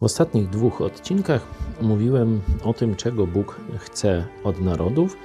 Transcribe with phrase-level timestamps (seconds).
[0.00, 1.46] W ostatnich dwóch odcinkach
[1.80, 5.16] mówiłem o tym, czego Bóg chce od narodów,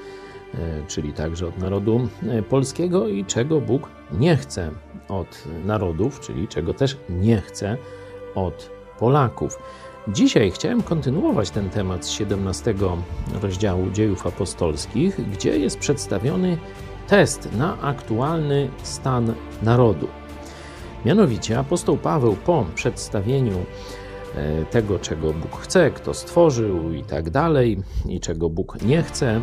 [0.54, 4.72] e, czyli także od narodu e, polskiego, i czego Bóg nie chce
[5.08, 7.78] od narodów, czyli czego też nie chce
[8.35, 8.69] od
[8.99, 9.60] Polaków.
[10.08, 12.73] Dzisiaj chciałem kontynuować ten temat z 17
[13.42, 16.57] rozdziału Dziejów Apostolskich, gdzie jest przedstawiony
[17.07, 20.07] test na aktualny stan narodu.
[21.05, 23.66] Mianowicie apostoł Paweł po przedstawieniu
[24.72, 27.78] tego, czego Bóg chce, kto stworzył i tak dalej,
[28.09, 29.42] i czego Bóg nie chce,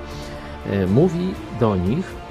[0.71, 2.23] e, mówi do nich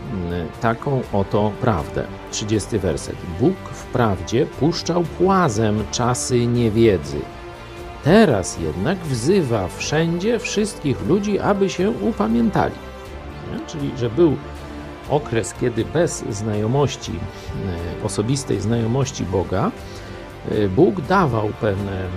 [0.62, 2.04] taką oto prawdę.
[2.32, 3.16] 30 werset.
[3.40, 7.20] Bóg wprawdzie puszczał płazem czasy niewiedzy.
[8.04, 12.76] Teraz jednak wzywa wszędzie wszystkich ludzi, aby się upamiętali.
[13.68, 14.36] Czyli, że był
[15.10, 17.12] okres, kiedy bez znajomości,
[18.02, 19.72] e, osobistej znajomości Boga,
[20.76, 22.08] Bóg dawał pewne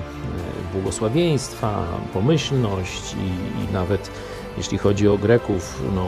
[0.74, 4.10] błogosławieństwa, pomyślność i, i nawet
[4.56, 6.06] jeśli chodzi o Greków, no,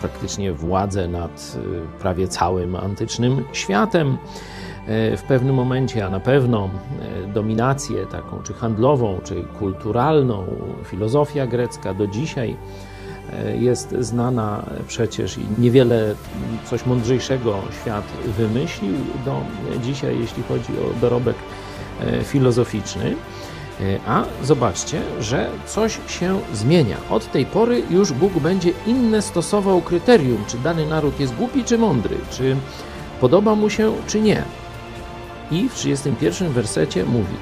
[0.00, 1.56] praktycznie władzę nad
[1.96, 4.18] y, prawie całym antycznym światem
[4.86, 10.46] e, w pewnym momencie, a na pewno e, dominację taką, czy handlową, czy kulturalną,
[10.84, 12.56] filozofia grecka do dzisiaj
[13.32, 16.14] e, jest znana przecież i niewiele
[16.64, 18.04] coś mądrzejszego świat
[18.38, 19.40] wymyślił do
[19.82, 21.36] dzisiaj, jeśli chodzi o dorobek
[22.24, 23.16] filozoficzny.
[23.80, 26.96] E, a zobaczcie, że coś się zmienia.
[27.10, 31.78] Od tej pory już Bóg będzie inne stosował kryterium, czy dany naród jest głupi czy
[31.78, 32.56] mądry, czy
[33.20, 34.44] podoba mu się czy nie.
[35.50, 37.34] I w 31 wersecie mówi: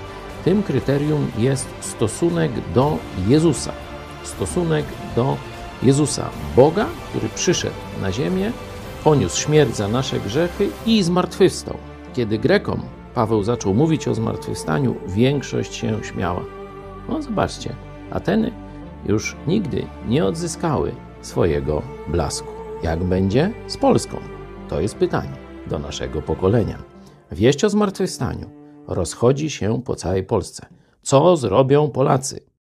[0.45, 3.73] Tym kryterium jest stosunek do Jezusa.
[4.25, 4.85] Stosunek
[5.17, 5.37] do
[5.83, 8.53] Jezusa, Boga, który przyszedł na ziemię,
[9.05, 11.77] poniósł śmierć za nasze grzechy i zmartwychwstał.
[12.15, 16.45] Kiedy Grekom Paweł zaczął mówić o zmartwychwstaniu, większość się śmiała.
[17.09, 17.77] No zobaczcie,
[18.11, 18.53] Ateny
[19.07, 22.49] już nigdy nie odzyskały swojego blasku.
[22.83, 24.17] Jak będzie z Polską?
[24.69, 25.33] To jest pytanie
[25.67, 26.79] do naszego pokolenia.
[27.33, 28.51] Wieść o zmartwychwstaniu
[28.87, 30.67] rozchodzi się po całej Polsce.
[31.03, 32.48] Co zrobią Polacy?